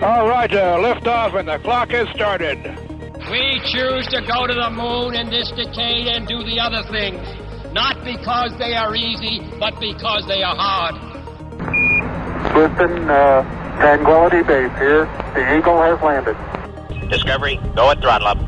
All 0.00 0.28
right, 0.28 0.52
uh, 0.54 0.78
lift 0.78 1.08
off 1.08 1.34
and 1.34 1.48
the 1.48 1.58
clock 1.58 1.90
has 1.90 2.08
started. 2.10 2.62
We 3.30 3.60
choose 3.64 4.06
to 4.08 4.20
go 4.20 4.46
to 4.46 4.54
the 4.54 4.70
moon 4.70 5.16
in 5.16 5.28
this 5.28 5.50
decade 5.50 6.06
and 6.06 6.24
do 6.28 6.44
the 6.44 6.60
other 6.60 6.84
things, 6.84 7.20
not 7.72 8.04
because 8.04 8.56
they 8.58 8.76
are 8.76 8.94
easy, 8.94 9.40
but 9.58 9.78
because 9.80 10.24
they 10.28 10.44
are 10.44 10.54
hard. 10.56 10.94
Houston, 12.54 13.10
uh, 13.10 13.42
Tranquility 13.80 14.42
Base 14.44 14.70
here. 14.78 15.06
The 15.34 15.58
Eagle 15.58 15.82
has 15.82 16.00
landed. 16.00 16.36
Discovery, 17.10 17.60
go 17.74 17.90
at 17.90 18.00
throttle 18.00 18.28
up. 18.28 18.38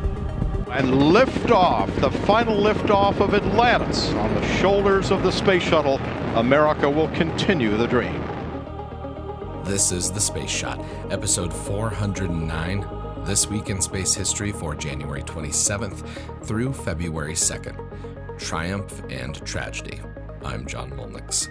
And 0.71 1.13
liftoff, 1.13 1.93
the 2.01 2.13
final 2.13 2.57
liftoff 2.57 3.21
of 3.21 3.35
Atlantis 3.35 4.11
on 4.11 4.33
the 4.37 4.47
shoulders 4.59 5.11
of 5.11 5.25
the 5.25 5.33
space 5.33 5.65
shuttle. 5.65 5.97
America 6.37 6.89
will 6.89 7.09
continue 7.09 7.77
the 7.77 7.89
dream. 7.89 8.23
This 9.71 9.93
is 9.93 10.11
The 10.11 10.21
Space 10.21 10.51
Shot, 10.51 10.85
episode 11.13 11.55
409, 11.55 13.25
This 13.25 13.47
Week 13.47 13.71
in 13.71 13.81
Space 13.81 14.13
History 14.13 14.51
for 14.51 14.75
January 14.75 15.23
27th 15.23 16.05
through 16.45 16.73
February 16.73 17.35
2nd 17.35 18.37
Triumph 18.37 19.01
and 19.11 19.37
Tragedy. 19.47 20.01
I'm 20.45 20.67
John 20.67 20.91
Mulnix. 20.91 21.47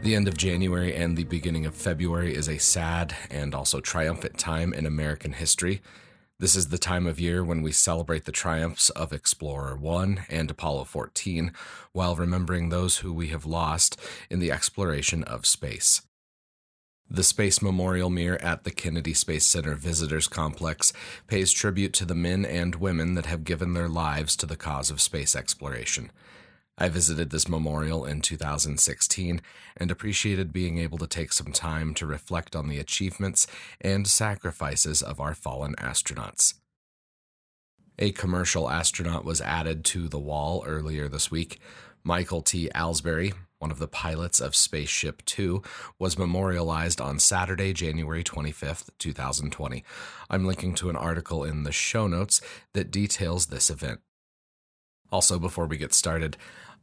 The 0.00 0.14
end 0.14 0.26
of 0.26 0.38
January 0.38 0.96
and 0.96 1.18
the 1.18 1.24
beginning 1.24 1.66
of 1.66 1.74
February 1.74 2.34
is 2.34 2.48
a 2.48 2.56
sad 2.56 3.14
and 3.30 3.54
also 3.54 3.80
triumphant 3.80 4.38
time 4.38 4.72
in 4.72 4.86
American 4.86 5.34
history. 5.34 5.82
This 6.38 6.56
is 6.56 6.68
the 6.68 6.78
time 6.78 7.06
of 7.06 7.20
year 7.20 7.44
when 7.44 7.60
we 7.60 7.72
celebrate 7.72 8.24
the 8.24 8.32
triumphs 8.32 8.88
of 8.88 9.12
Explorer 9.12 9.76
1 9.76 10.24
and 10.30 10.50
Apollo 10.50 10.84
14 10.84 11.52
while 11.92 12.16
remembering 12.16 12.70
those 12.70 12.98
who 12.98 13.12
we 13.12 13.28
have 13.28 13.44
lost 13.44 14.00
in 14.30 14.38
the 14.38 14.50
exploration 14.50 15.22
of 15.24 15.44
space. 15.44 16.00
The 17.08 17.22
Space 17.22 17.62
Memorial 17.62 18.10
Mirror 18.10 18.42
at 18.42 18.64
the 18.64 18.72
Kennedy 18.72 19.14
Space 19.14 19.46
Center 19.46 19.76
Visitors 19.76 20.26
Complex 20.26 20.92
pays 21.28 21.52
tribute 21.52 21.92
to 21.94 22.04
the 22.04 22.16
men 22.16 22.44
and 22.44 22.74
women 22.74 23.14
that 23.14 23.26
have 23.26 23.44
given 23.44 23.74
their 23.74 23.88
lives 23.88 24.34
to 24.36 24.44
the 24.46 24.56
cause 24.56 24.90
of 24.90 25.00
space 25.00 25.36
exploration. 25.36 26.10
I 26.76 26.88
visited 26.88 27.30
this 27.30 27.48
memorial 27.48 28.04
in 28.04 28.22
2016 28.22 29.40
and 29.76 29.90
appreciated 29.90 30.52
being 30.52 30.78
able 30.78 30.98
to 30.98 31.06
take 31.06 31.32
some 31.32 31.52
time 31.52 31.94
to 31.94 32.06
reflect 32.06 32.56
on 32.56 32.68
the 32.68 32.80
achievements 32.80 33.46
and 33.80 34.08
sacrifices 34.08 35.00
of 35.00 35.20
our 35.20 35.34
fallen 35.34 35.76
astronauts. 35.76 36.54
A 38.00 38.10
commercial 38.10 38.68
astronaut 38.68 39.24
was 39.24 39.40
added 39.40 39.84
to 39.86 40.08
the 40.08 40.18
wall 40.18 40.64
earlier 40.66 41.08
this 41.08 41.30
week. 41.30 41.60
Michael 42.02 42.42
T. 42.42 42.68
Alsbury, 42.72 43.32
one 43.58 43.70
of 43.70 43.78
the 43.78 43.88
pilots 43.88 44.40
of 44.40 44.54
Spaceship 44.54 45.24
Two, 45.24 45.62
was 45.98 46.18
memorialized 46.18 47.00
on 47.00 47.18
Saturday, 47.18 47.72
January 47.72 48.22
25th, 48.22 48.90
2020. 48.98 49.84
I'm 50.28 50.44
linking 50.44 50.74
to 50.76 50.90
an 50.90 50.96
article 50.96 51.44
in 51.44 51.64
the 51.64 51.72
show 51.72 52.06
notes 52.06 52.40
that 52.74 52.90
details 52.90 53.46
this 53.46 53.70
event. 53.70 54.00
Also, 55.10 55.38
before 55.38 55.66
we 55.66 55.76
get 55.76 55.94
started, 55.94 56.36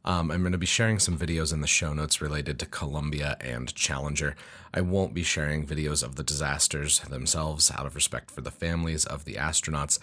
um, 0.06 0.30
I'm 0.30 0.42
going 0.42 0.52
to 0.52 0.58
be 0.58 0.66
sharing 0.66 0.98
some 0.98 1.16
videos 1.16 1.52
in 1.52 1.62
the 1.62 1.66
show 1.66 1.94
notes 1.94 2.20
related 2.20 2.58
to 2.58 2.66
Columbia 2.66 3.36
and 3.40 3.74
Challenger. 3.74 4.36
I 4.72 4.82
won't 4.82 5.14
be 5.14 5.22
sharing 5.22 5.66
videos 5.66 6.02
of 6.02 6.16
the 6.16 6.22
disasters 6.22 7.00
themselves 7.00 7.70
out 7.70 7.86
of 7.86 7.94
respect 7.94 8.30
for 8.30 8.42
the 8.42 8.50
families 8.50 9.06
of 9.06 9.24
the 9.24 9.34
astronauts. 9.34 9.98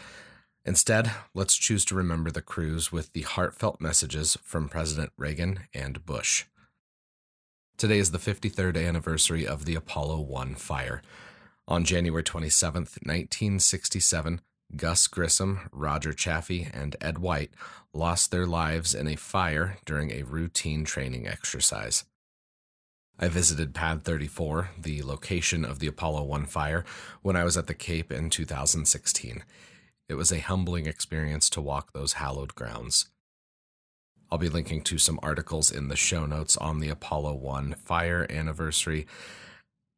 Instead, 0.65 1.11
let's 1.35 1.55
choose 1.55 1.85
to 1.85 1.95
remember 1.95 2.31
the 2.31 2.41
crews 2.41 2.91
with 2.91 3.13
the 3.13 3.21
heartfelt 3.21 3.79
messages 3.79 4.37
from 4.43 4.69
President 4.69 5.11
Reagan 5.17 5.61
and 5.73 6.03
Bush. 6.05 6.45
Today 7.81 7.97
is 7.97 8.11
the 8.11 8.19
53rd 8.19 8.77
anniversary 8.87 9.47
of 9.47 9.65
the 9.65 9.73
Apollo 9.73 10.19
1 10.19 10.53
fire. 10.53 11.01
On 11.67 11.83
January 11.83 12.21
27, 12.21 12.81
1967, 12.83 14.39
Gus 14.75 15.07
Grissom, 15.07 15.61
Roger 15.71 16.13
Chaffee, 16.13 16.67
and 16.71 16.95
Ed 17.01 17.17
White 17.17 17.49
lost 17.91 18.29
their 18.29 18.45
lives 18.45 18.93
in 18.93 19.07
a 19.07 19.15
fire 19.15 19.79
during 19.83 20.11
a 20.11 20.21
routine 20.21 20.85
training 20.85 21.27
exercise. 21.27 22.03
I 23.17 23.29
visited 23.29 23.73
Pad 23.73 24.03
34, 24.03 24.69
the 24.79 25.01
location 25.01 25.65
of 25.65 25.79
the 25.79 25.87
Apollo 25.87 26.25
1 26.25 26.45
fire, 26.45 26.85
when 27.23 27.35
I 27.35 27.43
was 27.43 27.57
at 27.57 27.65
the 27.65 27.73
Cape 27.73 28.11
in 28.11 28.29
2016. 28.29 29.43
It 30.07 30.13
was 30.13 30.31
a 30.31 30.39
humbling 30.39 30.85
experience 30.85 31.49
to 31.49 31.61
walk 31.61 31.93
those 31.93 32.13
hallowed 32.13 32.53
grounds. 32.53 33.07
I'll 34.31 34.37
be 34.37 34.47
linking 34.47 34.81
to 34.83 34.97
some 34.97 35.19
articles 35.21 35.69
in 35.69 35.89
the 35.89 35.97
show 35.97 36.25
notes 36.25 36.55
on 36.55 36.79
the 36.79 36.87
Apollo 36.87 37.35
1 37.35 37.73
fire 37.73 38.25
anniversary. 38.29 39.05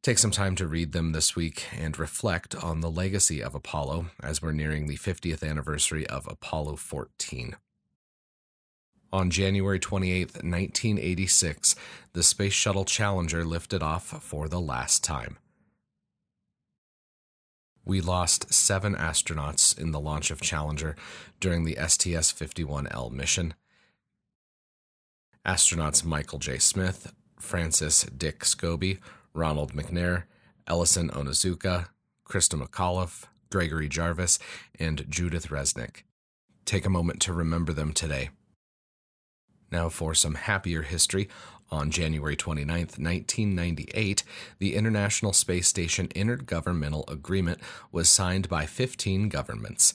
Take 0.01 0.17
some 0.17 0.31
time 0.31 0.55
to 0.55 0.67
read 0.67 0.91
them 0.91 1.11
this 1.11 1.35
week 1.35 1.67
and 1.77 1.97
reflect 1.99 2.55
on 2.55 2.81
the 2.81 2.89
legacy 2.89 3.43
of 3.43 3.53
Apollo 3.53 4.07
as 4.23 4.41
we're 4.41 4.51
nearing 4.51 4.87
the 4.87 4.97
50th 4.97 5.47
anniversary 5.47 6.07
of 6.07 6.27
Apollo 6.27 6.77
14. 6.77 7.55
On 9.13 9.29
January 9.29 9.79
28, 9.79 10.33
1986, 10.43 11.75
the 12.13 12.23
Space 12.23 12.53
Shuttle 12.53 12.85
Challenger 12.85 13.45
lifted 13.45 13.83
off 13.83 14.05
for 14.23 14.49
the 14.49 14.59
last 14.59 15.03
time. 15.03 15.37
We 17.85 18.01
lost 18.01 18.51
seven 18.51 18.95
astronauts 18.95 19.77
in 19.77 19.91
the 19.91 19.99
launch 19.99 20.31
of 20.31 20.41
Challenger 20.41 20.95
during 21.39 21.65
the 21.65 21.75
STS 21.75 22.33
51L 22.33 23.11
mission. 23.11 23.53
Astronauts 25.45 26.05
Michael 26.05 26.39
J. 26.39 26.57
Smith, 26.57 27.13
Francis 27.37 28.03
Dick 28.03 28.45
Scobee, 28.45 28.99
Ronald 29.33 29.73
McNair, 29.73 30.23
Ellison 30.67 31.09
Onizuka, 31.09 31.87
Christa 32.25 32.61
McAuliffe, 32.61 33.25
Gregory 33.51 33.89
Jarvis, 33.89 34.39
and 34.79 35.05
Judith 35.09 35.49
Resnik. 35.49 36.03
Take 36.65 36.85
a 36.85 36.89
moment 36.89 37.19
to 37.21 37.33
remember 37.33 37.73
them 37.73 37.91
today. 37.91 38.29
Now, 39.69 39.89
for 39.89 40.13
some 40.13 40.35
happier 40.35 40.83
history, 40.83 41.27
on 41.73 41.89
January 41.89 42.35
29, 42.35 42.77
1998, 42.77 44.23
the 44.59 44.75
International 44.75 45.33
Space 45.33 45.67
Station 45.67 46.07
Intergovernmental 46.09 47.09
Agreement 47.11 47.59
was 47.91 48.09
signed 48.09 48.47
by 48.47 48.65
15 48.65 49.27
governments 49.29 49.93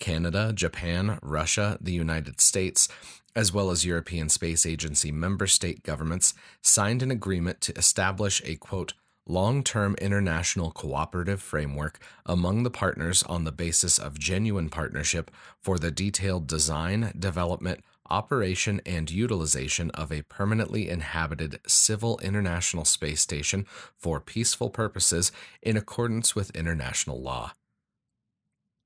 Canada, 0.00 0.52
Japan, 0.54 1.18
Russia, 1.22 1.78
the 1.80 1.92
United 1.92 2.40
States, 2.40 2.88
as 3.34 3.52
well 3.52 3.70
as 3.70 3.84
European 3.84 4.28
Space 4.28 4.66
Agency 4.66 5.12
member 5.12 5.46
state 5.46 5.82
governments, 5.82 6.34
signed 6.62 7.02
an 7.02 7.10
agreement 7.10 7.60
to 7.62 7.72
establish 7.76 8.42
a 8.44 8.56
quote, 8.56 8.94
long 9.26 9.62
term 9.62 9.94
international 10.00 10.70
cooperative 10.70 11.40
framework 11.40 11.98
among 12.26 12.62
the 12.62 12.70
partners 12.70 13.22
on 13.24 13.44
the 13.44 13.52
basis 13.52 13.98
of 13.98 14.18
genuine 14.18 14.68
partnership 14.68 15.30
for 15.60 15.78
the 15.78 15.90
detailed 15.90 16.46
design, 16.46 17.12
development, 17.18 17.84
operation, 18.10 18.80
and 18.84 19.10
utilization 19.10 19.90
of 19.92 20.10
a 20.10 20.22
permanently 20.22 20.88
inhabited 20.88 21.60
civil 21.66 22.18
international 22.22 22.84
space 22.84 23.20
station 23.20 23.64
for 23.96 24.20
peaceful 24.20 24.68
purposes 24.68 25.30
in 25.62 25.76
accordance 25.76 26.34
with 26.34 26.50
international 26.50 27.22
law. 27.22 27.52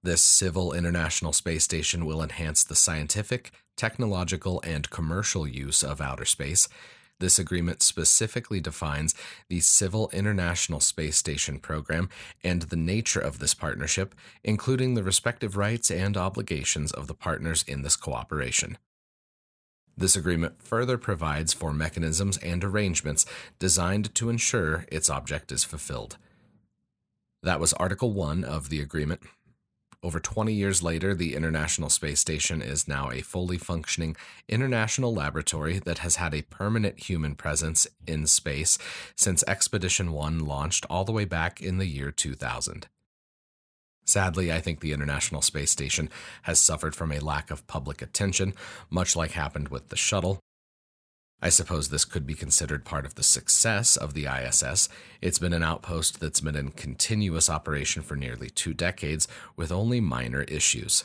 This 0.05 0.23
civil 0.23 0.75
international 0.75 1.33
space 1.33 1.65
station 1.65 2.05
will 2.05 2.23
enhance 2.23 2.63
the 2.63 2.75
scientific, 2.75 3.53
technological, 3.75 4.61
and 4.63 4.91
commercial 4.91 5.49
use 5.49 5.83
of 5.83 5.99
outer 5.99 6.27
space. 6.27 6.69
This 7.21 7.39
agreement 7.39 7.81
specifically 7.81 8.61
defines 8.61 9.15
the 9.49 9.61
Civil 9.61 10.11
International 10.13 10.81
Space 10.81 11.17
Station 11.17 11.59
program 11.59 12.11
and 12.43 12.63
the 12.63 12.77
nature 12.77 13.19
of 13.19 13.39
this 13.39 13.55
partnership, 13.55 14.15
including 14.43 14.93
the 14.93 15.03
respective 15.03 15.57
rights 15.57 15.91
and 15.91 16.19
obligations 16.19 16.93
of 16.93 17.07
the 17.07 17.15
partners 17.15 17.65
in 17.67 17.81
this 17.81 17.97
cooperation. 17.97 18.77
This 19.97 20.17
agreement 20.17 20.63
further 20.63 20.99
provides 20.99 21.55
for 21.55 21.73
mechanisms 21.73 22.37
and 22.37 22.63
arrangements 22.63 23.25
designed 23.59 24.15
to 24.17 24.29
ensure 24.29 24.85
its 24.93 25.09
object 25.09 25.51
is 25.51 25.65
fulfilled. 25.65 26.19
That 27.43 27.59
was 27.59 27.73
Article 27.73 28.13
1 28.13 28.45
of 28.45 28.69
the 28.69 28.83
agreement. 28.83 29.23
Over 30.05 30.21
20 30.21 30.53
years 30.53 30.83
later, 30.83 31.15
the 31.15 31.35
International 31.35 31.89
Space 31.89 32.21
Station 32.21 32.61
is 32.61 32.87
now 32.87 33.11
a 33.11 33.23
fully 33.23 33.57
functioning 33.57 34.17
international 34.51 35.15
laboratory 35.15 35.79
that 35.79 36.01
has 36.01 36.17
had 36.17 36.35
a 36.35 36.43
permanent 36.43 37.09
human 37.09 37.35
presence 37.35 37.87
in 38.07 38.27
space 38.27 38.77
since 39.17 39.43
Expedition 39.49 40.13
1 40.13 40.41
launched 40.41 40.85
all 40.91 41.07
the 41.07 41.13
way 41.13 41.25
back 41.25 41.63
in 41.63 41.79
the 41.79 41.87
year 41.87 42.11
2000. 42.11 42.87
Sadly, 44.05 44.53
I 44.53 44.61
think 44.61 44.81
the 44.81 44.93
International 44.93 45.41
Space 45.41 45.71
Station 45.71 46.11
has 46.43 46.61
suffered 46.61 46.95
from 46.95 47.11
a 47.11 47.19
lack 47.19 47.51
of 47.51 47.67
public 47.67 48.03
attention, 48.03 48.53
much 48.91 49.17
like 49.17 49.31
happened 49.31 49.69
with 49.69 49.89
the 49.89 49.97
shuttle, 49.97 50.39
I 51.45 51.51
suppose 51.51 51.91
this 51.91 52.07
could 52.07 52.27
be 52.27 52.33
considered 52.35 52.87
part 52.87 53.05
of 53.05 53.17
the 53.17 53.23
success 53.23 53.99
of 53.99 54.15
the 54.15 54.25
ISS. 54.25 54.89
It's 55.21 55.39
been 55.39 55.53
an 55.53 55.63
outpost 55.63 56.19
that's 56.19 56.41
been 56.41 56.57
in 56.57 56.71
continuous 56.71 57.51
operation 57.51 58.03
for 58.03 58.17
nearly 58.17 58.49
two 58.49 58.73
decades 58.73 59.29
with 59.55 59.71
only 59.71 60.01
minor 60.01 60.45
issues. 60.45 61.05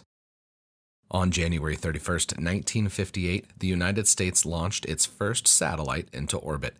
On 1.11 1.29
January 1.29 1.75
31, 1.75 2.13
1958, 2.13 3.59
the 3.59 3.67
United 3.67 4.07
States 4.07 4.45
launched 4.45 4.85
its 4.85 5.05
first 5.05 5.45
satellite 5.45 6.07
into 6.13 6.37
orbit. 6.37 6.77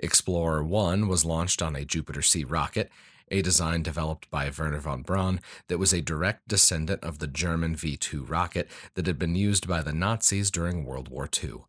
Explorer 0.00 0.64
1 0.64 1.06
was 1.06 1.24
launched 1.24 1.62
on 1.62 1.76
a 1.76 1.84
Jupiter 1.84 2.20
C 2.20 2.42
rocket, 2.42 2.90
a 3.30 3.42
design 3.42 3.84
developed 3.84 4.28
by 4.28 4.50
Wernher 4.50 4.80
von 4.80 5.02
Braun 5.02 5.38
that 5.68 5.78
was 5.78 5.92
a 5.92 6.02
direct 6.02 6.48
descendant 6.48 7.04
of 7.04 7.20
the 7.20 7.28
German 7.28 7.76
V 7.76 7.96
2 7.96 8.24
rocket 8.24 8.68
that 8.94 9.06
had 9.06 9.20
been 9.20 9.36
used 9.36 9.68
by 9.68 9.82
the 9.82 9.92
Nazis 9.92 10.50
during 10.50 10.84
World 10.84 11.06
War 11.06 11.28
II. 11.32 11.60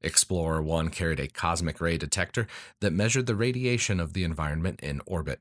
Explorer 0.00 0.62
1 0.62 0.90
carried 0.90 1.20
a 1.20 1.28
cosmic 1.28 1.80
ray 1.80 1.96
detector 1.96 2.46
that 2.80 2.92
measured 2.92 3.26
the 3.26 3.34
radiation 3.34 3.98
of 3.98 4.12
the 4.12 4.24
environment 4.24 4.80
in 4.80 5.00
orbit. 5.06 5.40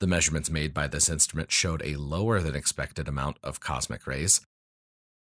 The 0.00 0.06
measurements 0.06 0.50
made 0.50 0.72
by 0.74 0.86
this 0.86 1.08
instrument 1.08 1.50
showed 1.50 1.82
a 1.84 1.96
lower 1.96 2.40
than 2.40 2.54
expected 2.54 3.08
amount 3.08 3.38
of 3.42 3.60
cosmic 3.60 4.06
rays. 4.06 4.40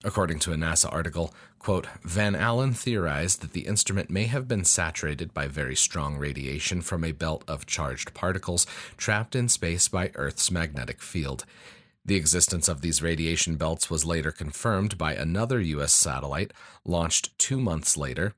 According 0.04 0.40
to 0.40 0.54
a 0.54 0.56
NASA 0.56 0.92
article, 0.94 1.34
quote, 1.58 1.88
Van 2.04 2.36
Allen 2.36 2.74
theorized 2.74 3.42
that 3.42 3.54
the 3.54 3.66
instrument 3.66 4.12
may 4.12 4.26
have 4.26 4.48
been 4.48 4.64
saturated 4.64 5.34
by 5.34 5.48
very 5.48 5.76
strong 5.76 6.18
radiation 6.18 6.82
from 6.82 7.04
a 7.04 7.14
belt 7.14 7.44
of 7.48 7.66
charged 7.66 8.14
particles 8.14 8.68
trapped 8.96 9.36
in 9.36 9.50
space 9.50 9.88
by 9.88 10.12
Earth's 10.14 10.52
magnetic 10.52 11.02
field. 11.02 11.46
The 12.08 12.16
existence 12.16 12.68
of 12.68 12.82
these 12.82 13.02
radiation 13.02 13.56
belts 13.58 13.90
was 13.90 14.06
later 14.06 14.32
confirmed 14.32 14.98
by 14.98 15.14
another 15.14 15.62
U.S. 15.62 15.94
satellite 15.94 16.54
launched 16.86 17.38
two 17.38 17.60
months 17.60 17.96
later, 17.98 18.34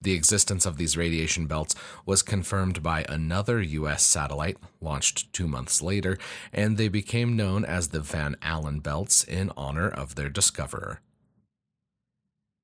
the 0.00 0.12
existence 0.12 0.66
of 0.66 0.76
these 0.76 0.96
radiation 0.96 1.46
belts 1.46 1.74
was 2.04 2.22
confirmed 2.22 2.82
by 2.82 3.04
another 3.08 3.60
U.S. 3.60 4.04
satellite 4.04 4.58
launched 4.80 5.32
two 5.32 5.48
months 5.48 5.80
later, 5.80 6.18
and 6.52 6.76
they 6.76 6.88
became 6.88 7.34
known 7.34 7.64
as 7.64 7.88
the 7.88 8.00
Van 8.00 8.36
Allen 8.42 8.80
belts 8.80 9.24
in 9.24 9.50
honor 9.56 9.88
of 9.88 10.14
their 10.14 10.28
discoverer. 10.28 11.00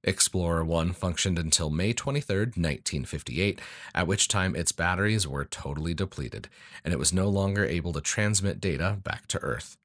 Explorer 0.04 0.64
1 0.64 0.92
functioned 0.92 1.38
until 1.38 1.70
May 1.70 1.92
23, 1.92 2.36
1958, 2.36 3.60
at 3.94 4.06
which 4.06 4.28
time 4.28 4.54
its 4.54 4.72
batteries 4.72 5.26
were 5.26 5.44
totally 5.44 5.94
depleted, 5.94 6.48
and 6.84 6.92
it 6.92 6.98
was 6.98 7.12
no 7.12 7.28
longer 7.28 7.64
able 7.64 7.92
to 7.92 8.00
transmit 8.00 8.60
data 8.60 8.98
back 9.02 9.26
to 9.28 9.38
Earth. 9.38 9.76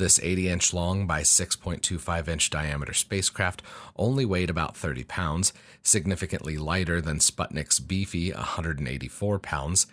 This 0.00 0.18
80 0.18 0.48
inch 0.48 0.72
long 0.72 1.06
by 1.06 1.20
6.25 1.20 2.26
inch 2.26 2.48
diameter 2.48 2.94
spacecraft 2.94 3.60
only 3.96 4.24
weighed 4.24 4.48
about 4.48 4.74
30 4.74 5.04
pounds, 5.04 5.52
significantly 5.82 6.56
lighter 6.56 7.02
than 7.02 7.18
Sputnik's 7.18 7.80
beefy 7.80 8.32
184 8.32 9.38
pounds. 9.40 9.86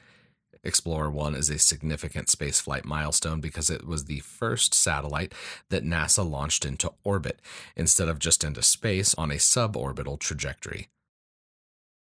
Explorer 0.63 1.11
1 1.11 1.35
is 1.35 1.49
a 1.49 1.59
significant 1.59 2.29
spaceflight 2.29 2.85
milestone 2.85 3.41
because 3.41 3.69
it 3.69 3.85
was 3.85 4.05
the 4.05 4.21
first 4.21 4.73
satellite 4.73 5.33
that 5.67 5.83
NASA 5.83 6.25
launched 6.25 6.63
into 6.63 6.93
orbit 7.03 7.41
instead 7.75 8.07
of 8.07 8.17
just 8.17 8.45
into 8.45 8.63
space 8.63 9.13
on 9.15 9.29
a 9.29 9.35
suborbital 9.35 10.17
trajectory. 10.17 10.87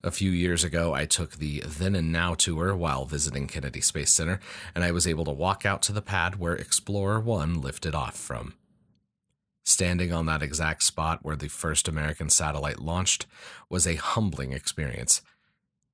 A 0.04 0.12
few 0.12 0.30
years 0.30 0.64
ago, 0.64 0.94
I 0.94 1.06
took 1.06 1.38
the 1.38 1.62
Then 1.66 1.96
and 1.96 2.12
Now 2.12 2.36
tour 2.36 2.76
while 2.76 3.06
visiting 3.06 3.48
Kennedy 3.48 3.82
Space 3.82 4.12
Center, 4.12 4.40
and 4.76 4.84
I 4.84 4.92
was 4.92 5.08
able 5.08 5.26
to 5.26 5.32
walk 5.32 5.66
out 5.66 5.82
to 5.84 5.92
the 5.92 6.02
pad 6.02 6.40
where 6.40 6.54
Explorer 6.54 7.20
1 7.20 7.60
lifted 7.60 7.96
off 7.96 8.16
from. 8.16 8.54
Standing 9.64 10.14
on 10.14 10.28
that 10.28 10.44
exact 10.44 10.84
spot 10.84 11.20
where 11.24 11.36
the 11.36 11.48
first 11.48 11.88
American 11.88 12.30
satellite 12.30 12.80
launched 12.80 13.26
was 13.68 13.88
a 13.88 13.96
humbling 13.96 14.52
experience. 14.52 15.24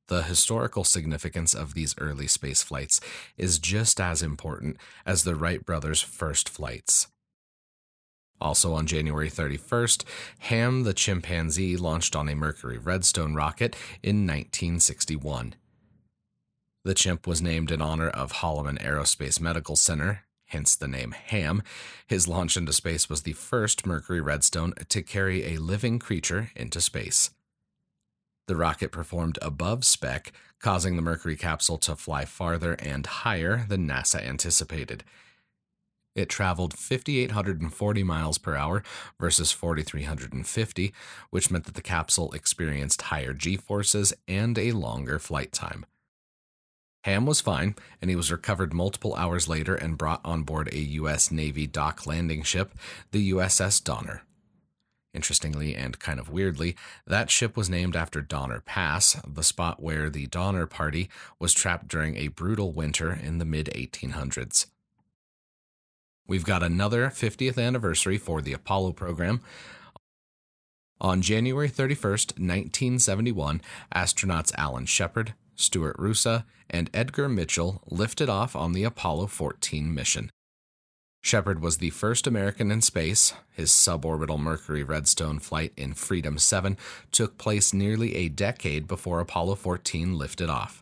The 0.09 0.23
historical 0.23 0.83
significance 0.83 1.53
of 1.53 1.73
these 1.73 1.95
early 1.97 2.27
space 2.27 2.61
flights 2.61 2.99
is 3.37 3.59
just 3.59 4.01
as 4.01 4.21
important 4.21 4.75
as 5.05 5.23
the 5.23 5.35
Wright 5.35 5.65
brothers' 5.65 6.01
first 6.01 6.49
flights. 6.49 7.07
Also 8.41 8.73
on 8.73 8.87
January 8.87 9.29
31st, 9.29 10.03
Ham 10.39 10.83
the 10.83 10.93
chimpanzee 10.93 11.77
launched 11.77 12.15
on 12.15 12.27
a 12.27 12.35
Mercury 12.35 12.79
Redstone 12.79 13.35
rocket 13.35 13.75
in 14.01 14.25
1961. 14.25 15.53
The 16.83 16.95
chimp 16.95 17.27
was 17.27 17.43
named 17.43 17.69
in 17.69 17.81
honor 17.81 18.09
of 18.09 18.33
Holloman 18.33 18.81
Aerospace 18.81 19.39
Medical 19.39 19.75
Center, 19.75 20.23
hence 20.45 20.75
the 20.75 20.87
name 20.87 21.11
Ham. 21.11 21.61
His 22.07 22.27
launch 22.27 22.57
into 22.57 22.73
space 22.73 23.07
was 23.07 23.21
the 23.21 23.33
first 23.33 23.85
Mercury 23.85 24.19
Redstone 24.19 24.73
to 24.89 25.03
carry 25.03 25.45
a 25.45 25.61
living 25.61 25.99
creature 25.99 26.49
into 26.55 26.81
space. 26.81 27.29
The 28.47 28.55
rocket 28.55 28.91
performed 28.91 29.37
above 29.43 29.85
spec, 29.85 30.31
causing 30.59 30.95
the 30.95 31.03
Mercury 31.03 31.37
capsule 31.37 31.77
to 31.77 31.95
fly 31.95 32.25
farther 32.25 32.73
and 32.73 33.05
higher 33.05 33.65
than 33.69 33.87
NASA 33.87 34.27
anticipated. 34.27 35.03
It 36.13 36.27
traveled 36.27 36.77
5,840 36.77 38.03
miles 38.03 38.37
per 38.37 38.55
hour 38.55 38.83
versus 39.19 39.51
4,350, 39.51 40.93
which 41.29 41.49
meant 41.49 41.65
that 41.65 41.75
the 41.75 41.81
capsule 41.81 42.31
experienced 42.33 43.03
higher 43.03 43.33
g 43.33 43.55
forces 43.55 44.13
and 44.27 44.57
a 44.57 44.73
longer 44.73 45.19
flight 45.19 45.51
time. 45.53 45.85
Ham 47.03 47.25
was 47.25 47.41
fine, 47.41 47.75
and 48.01 48.09
he 48.09 48.15
was 48.15 48.31
recovered 48.31 48.73
multiple 48.73 49.15
hours 49.15 49.47
later 49.47 49.73
and 49.73 49.97
brought 49.97 50.21
on 50.23 50.43
board 50.43 50.69
a 50.71 50.79
U.S. 50.79 51.31
Navy 51.31 51.65
dock 51.65 52.05
landing 52.05 52.43
ship, 52.43 52.73
the 53.11 53.31
USS 53.31 53.83
Donner. 53.83 54.21
Interestingly 55.13 55.75
and 55.75 55.99
kind 55.99 56.19
of 56.19 56.29
weirdly, 56.29 56.75
that 57.07 57.31
ship 57.31 57.57
was 57.57 57.69
named 57.69 57.95
after 57.95 58.21
Donner 58.21 58.61
Pass, 58.61 59.19
the 59.27 59.43
spot 59.43 59.81
where 59.81 60.09
the 60.09 60.27
Donner 60.27 60.67
Party 60.67 61.09
was 61.39 61.53
trapped 61.53 61.87
during 61.87 62.15
a 62.15 62.29
brutal 62.29 62.71
winter 62.71 63.11
in 63.11 63.39
the 63.39 63.45
mid 63.45 63.67
1800s. 63.75 64.67
We've 66.31 66.45
got 66.45 66.63
another 66.63 67.07
50th 67.07 67.61
anniversary 67.61 68.17
for 68.17 68.41
the 68.41 68.53
Apollo 68.53 68.93
program. 68.93 69.41
On 71.01 71.21
January 71.21 71.69
31st, 71.69 72.39
1971, 72.39 73.61
astronauts 73.93 74.53
Alan 74.57 74.85
Shepard, 74.85 75.33
Stuart 75.57 75.97
Roosa, 75.99 76.45
and 76.69 76.89
Edgar 76.93 77.27
Mitchell 77.27 77.81
lifted 77.85 78.29
off 78.29 78.55
on 78.55 78.71
the 78.71 78.85
Apollo 78.85 79.27
14 79.27 79.93
mission. 79.93 80.29
Shepard 81.21 81.61
was 81.61 81.79
the 81.79 81.89
first 81.89 82.25
American 82.25 82.71
in 82.71 82.79
space. 82.79 83.33
His 83.51 83.69
suborbital 83.69 84.39
Mercury 84.39 84.83
Redstone 84.83 85.39
flight 85.39 85.73
in 85.75 85.93
Freedom 85.95 86.37
7 86.37 86.77
took 87.11 87.37
place 87.37 87.73
nearly 87.73 88.15
a 88.15 88.29
decade 88.29 88.87
before 88.87 89.19
Apollo 89.19 89.55
14 89.55 90.17
lifted 90.17 90.49
off. 90.49 90.81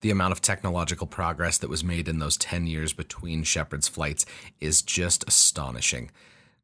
The 0.00 0.10
amount 0.10 0.32
of 0.32 0.40
technological 0.40 1.08
progress 1.08 1.58
that 1.58 1.70
was 1.70 1.82
made 1.82 2.06
in 2.06 2.20
those 2.20 2.36
10 2.36 2.68
years 2.68 2.92
between 2.92 3.42
Shepard's 3.42 3.88
flights 3.88 4.24
is 4.60 4.80
just 4.82 5.26
astonishing. 5.26 6.10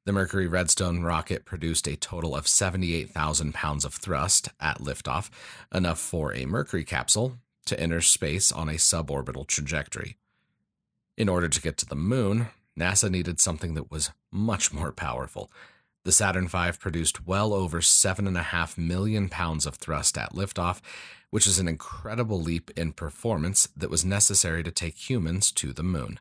The 0.04 0.12
Mercury 0.12 0.46
Redstone 0.46 1.02
rocket 1.02 1.44
produced 1.44 1.88
a 1.88 1.96
total 1.96 2.36
of 2.36 2.46
78,000 2.46 3.52
pounds 3.52 3.84
of 3.84 3.94
thrust 3.94 4.50
at 4.60 4.78
liftoff, 4.78 5.30
enough 5.74 5.98
for 5.98 6.32
a 6.32 6.46
Mercury 6.46 6.84
capsule 6.84 7.38
to 7.66 7.80
enter 7.80 8.00
space 8.00 8.52
on 8.52 8.68
a 8.68 8.74
suborbital 8.74 9.46
trajectory. 9.46 10.16
In 11.16 11.28
order 11.28 11.48
to 11.48 11.60
get 11.60 11.76
to 11.78 11.86
the 11.86 11.96
moon, 11.96 12.48
NASA 12.78 13.10
needed 13.10 13.40
something 13.40 13.74
that 13.74 13.90
was 13.90 14.10
much 14.30 14.72
more 14.72 14.92
powerful. 14.92 15.50
The 16.04 16.12
Saturn 16.12 16.46
V 16.48 16.72
produced 16.78 17.26
well 17.26 17.54
over 17.54 17.80
7.5 17.80 18.76
million 18.76 19.30
pounds 19.30 19.64
of 19.64 19.76
thrust 19.76 20.18
at 20.18 20.34
liftoff, 20.34 20.80
which 21.30 21.46
is 21.46 21.58
an 21.58 21.66
incredible 21.66 22.40
leap 22.40 22.70
in 22.76 22.92
performance 22.92 23.68
that 23.74 23.88
was 23.88 24.04
necessary 24.04 24.62
to 24.62 24.70
take 24.70 25.08
humans 25.08 25.50
to 25.52 25.72
the 25.72 25.82
moon. 25.82 26.20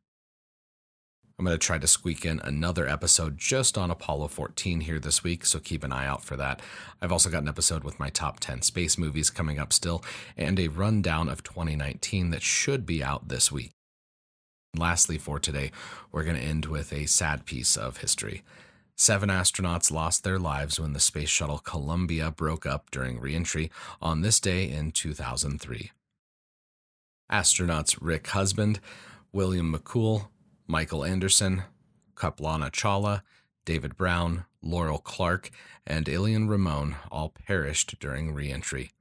I'm 1.38 1.44
going 1.46 1.58
to 1.58 1.66
try 1.66 1.80
to 1.80 1.88
squeak 1.88 2.26
in 2.26 2.40
another 2.42 2.88
episode 2.88 3.38
just 3.38 3.78
on 3.78 3.92
Apollo 3.92 4.30
14 4.30 4.82
here 4.82 5.00
this 5.00 5.22
week, 5.22 5.46
so 5.46 5.60
keep 5.60 5.84
an 5.84 5.92
eye 5.92 6.08
out 6.08 6.24
for 6.24 6.38
that. 6.38 6.62
I've 7.02 7.12
also 7.12 7.30
got 7.30 7.42
an 7.42 7.50
episode 7.50 7.84
with 7.84 8.00
my 8.00 8.10
top 8.10 8.40
10 8.40 8.62
space 8.62 8.98
movies 8.98 9.30
coming 9.30 9.60
up 9.60 9.74
still, 9.74 10.02
and 10.38 10.60
a 10.60 10.70
rundown 10.70 11.28
of 11.28 11.44
2019 11.44 12.30
that 12.30 12.42
should 12.42 12.86
be 12.86 13.04
out 13.04 13.28
this 13.28 13.52
week. 13.52 13.72
Lastly, 14.78 15.18
for 15.18 15.40
today, 15.40 15.72
we're 16.12 16.24
going 16.24 16.38
to 16.38 16.42
end 16.42 16.66
with 16.68 16.94
a 16.94 17.08
sad 17.08 17.46
piece 17.46 17.76
of 17.76 17.98
history. 17.98 18.44
Seven 18.96 19.30
astronauts 19.30 19.92
lost 19.92 20.24
their 20.24 20.38
lives 20.38 20.80
when 20.80 20.94
the 20.94 21.00
space 21.00 21.30
shuttle 21.30 21.58
Columbia 21.58 22.32
broke 22.32 22.66
up 22.66 22.92
during 22.92 23.20
reentry 23.20 23.72
on 24.02 24.22
this 24.22 24.40
day 24.40 24.70
in 24.70 24.92
2003. 24.92 25.92
Astronauts 27.32 27.98
Rick 28.00 28.28
Husband, 28.28 28.80
William 29.32 29.74
McCool, 29.74 30.28
Michael 30.68 31.04
Anderson, 31.04 31.64
Kalpana 32.16 32.70
Chawla, 32.70 33.24
David 33.66 33.98
Brown, 33.98 34.46
Laurel 34.62 35.00
Clark, 35.00 35.50
and 35.88 36.06
Ilan 36.06 36.48
Ramon 36.48 36.96
all 37.12 37.30
perished 37.30 38.00
during 38.00 38.34
reentry. 38.34 38.92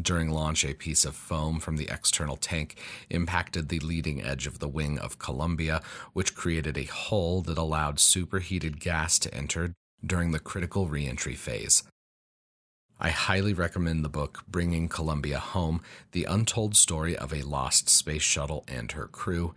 During 0.00 0.30
launch, 0.30 0.64
a 0.64 0.74
piece 0.74 1.04
of 1.04 1.16
foam 1.16 1.60
from 1.60 1.76
the 1.76 1.88
external 1.90 2.36
tank 2.36 2.76
impacted 3.08 3.68
the 3.68 3.80
leading 3.80 4.22
edge 4.22 4.46
of 4.46 4.58
the 4.58 4.68
wing 4.68 4.98
of 4.98 5.18
Columbia, 5.18 5.80
which 6.12 6.34
created 6.34 6.76
a 6.76 6.84
hole 6.84 7.40
that 7.42 7.58
allowed 7.58 7.98
superheated 7.98 8.80
gas 8.80 9.18
to 9.20 9.34
enter 9.34 9.72
during 10.04 10.30
the 10.30 10.38
critical 10.38 10.86
reentry 10.86 11.34
phase. 11.34 11.82
I 13.00 13.10
highly 13.10 13.54
recommend 13.54 14.04
the 14.04 14.08
book 14.08 14.44
Bringing 14.48 14.88
Columbia 14.88 15.38
Home 15.38 15.80
The 16.12 16.24
Untold 16.24 16.76
Story 16.76 17.16
of 17.16 17.32
a 17.32 17.42
Lost 17.42 17.88
Space 17.88 18.22
Shuttle 18.22 18.64
and 18.68 18.92
Her 18.92 19.06
Crew. 19.06 19.54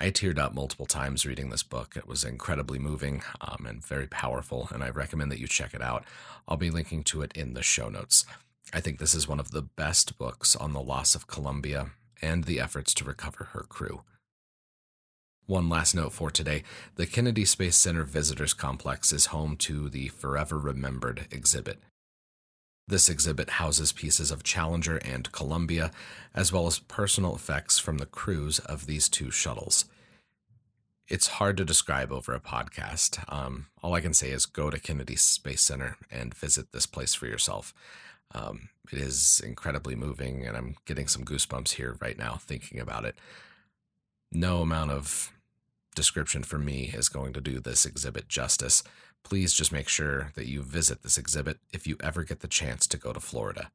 I 0.00 0.10
teared 0.10 0.38
up 0.38 0.54
multiple 0.54 0.86
times 0.86 1.26
reading 1.26 1.50
this 1.50 1.62
book. 1.62 1.94
It 1.96 2.06
was 2.06 2.24
incredibly 2.24 2.78
moving 2.78 3.22
um, 3.40 3.66
and 3.66 3.84
very 3.84 4.06
powerful, 4.06 4.68
and 4.72 4.82
I 4.82 4.90
recommend 4.90 5.30
that 5.30 5.40
you 5.40 5.46
check 5.46 5.74
it 5.74 5.82
out. 5.82 6.04
I'll 6.46 6.56
be 6.56 6.70
linking 6.70 7.04
to 7.04 7.22
it 7.22 7.32
in 7.34 7.54
the 7.54 7.62
show 7.62 7.88
notes. 7.88 8.24
I 8.72 8.80
think 8.80 8.98
this 8.98 9.14
is 9.14 9.26
one 9.28 9.40
of 9.40 9.50
the 9.50 9.62
best 9.62 10.18
books 10.18 10.54
on 10.54 10.72
the 10.72 10.80
loss 10.82 11.14
of 11.14 11.26
Columbia. 11.26 11.90
and 12.20 12.44
the 12.44 12.60
efforts 12.60 12.92
to 12.94 13.04
recover 13.04 13.44
her 13.52 13.60
crew. 13.60 14.02
One 15.46 15.68
last 15.68 15.94
note 15.94 16.12
for 16.12 16.30
today 16.30 16.62
the 16.96 17.06
Kennedy 17.06 17.44
Space 17.44 17.76
Center 17.76 18.04
Visitors 18.04 18.52
Complex 18.54 19.12
is 19.12 19.26
home 19.26 19.56
to 19.58 19.88
the 19.88 20.08
Forever 20.08 20.58
Remembered 20.58 21.26
exhibit. 21.30 21.78
This 22.86 23.08
exhibit 23.08 23.50
houses 23.50 23.92
pieces 23.92 24.30
of 24.30 24.42
Challenger 24.42 24.96
and 24.96 25.30
Columbia, 25.30 25.90
as 26.34 26.52
well 26.52 26.66
as 26.66 26.78
personal 26.78 27.34
effects 27.34 27.78
from 27.78 27.98
the 27.98 28.06
crews 28.06 28.58
of 28.60 28.86
these 28.86 29.08
two 29.08 29.30
shuttles. 29.30 29.84
It's 31.06 31.28
hard 31.28 31.56
to 31.58 31.64
describe 31.64 32.12
over 32.12 32.34
a 32.34 32.40
podcast. 32.40 33.24
Um, 33.32 33.66
all 33.82 33.94
I 33.94 34.00
can 34.00 34.12
say 34.12 34.30
is 34.30 34.44
go 34.44 34.68
to 34.70 34.78
Kennedy 34.78 35.16
Space 35.16 35.62
Center 35.62 35.96
and 36.10 36.34
visit 36.34 36.72
this 36.72 36.86
place 36.86 37.14
for 37.14 37.26
yourself. 37.26 37.72
Um, 38.34 38.68
it 38.92 38.98
is 38.98 39.40
incredibly 39.44 39.94
moving, 39.94 40.46
and 40.46 40.56
I'm 40.56 40.76
getting 40.84 41.08
some 41.08 41.24
goosebumps 41.24 41.74
here 41.74 41.96
right 42.00 42.18
now 42.18 42.36
thinking 42.40 42.80
about 42.80 43.04
it. 43.04 43.16
No 44.30 44.60
amount 44.60 44.90
of 44.90 45.32
description 45.94 46.42
for 46.42 46.58
me 46.58 46.92
is 46.94 47.08
going 47.08 47.32
to 47.32 47.40
do 47.40 47.60
this 47.60 47.84
exhibit 47.84 48.28
justice. 48.28 48.82
Please 49.24 49.52
just 49.52 49.72
make 49.72 49.88
sure 49.88 50.32
that 50.36 50.46
you 50.46 50.62
visit 50.62 51.02
this 51.02 51.18
exhibit 51.18 51.58
if 51.72 51.86
you 51.86 51.96
ever 52.00 52.22
get 52.22 52.40
the 52.40 52.48
chance 52.48 52.86
to 52.86 52.98
go 52.98 53.12
to 53.12 53.20
Florida. 53.20 53.70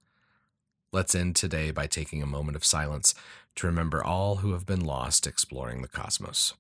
Let's 0.92 1.16
end 1.16 1.36
today 1.36 1.72
by 1.72 1.88
taking 1.88 2.22
a 2.22 2.28
moment 2.28 2.56
of 2.56 2.64
silence 2.64 3.16
to 3.56 3.68
remember 3.68 4.04
all 4.04 4.38
who 4.38 4.54
have 4.54 4.66
been 4.66 4.86
lost 4.86 5.26
exploring 5.26 5.82
the 5.82 5.88
cosmos. 5.88 6.54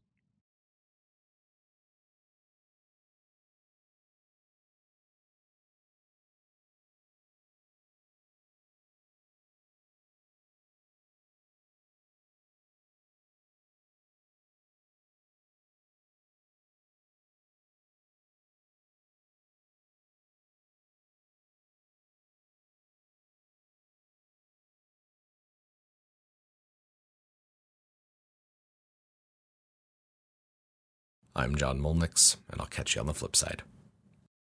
I'm 31.35 31.55
John 31.55 31.79
Mulnix, 31.79 32.37
and 32.51 32.61
I'll 32.61 32.67
catch 32.67 32.93
you 32.93 33.01
on 33.01 33.07
the 33.07 33.13
flip 33.13 33.35
side. 33.35 33.63